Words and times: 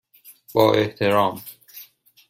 با 0.53 0.73
احترام، 0.73 1.41